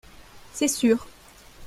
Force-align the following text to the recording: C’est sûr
C’est 0.51 0.67
sûr 0.67 1.05